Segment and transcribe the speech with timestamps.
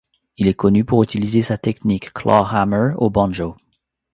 [0.37, 3.53] Il est connu pour utiliser sa technique clawhammer au banjo.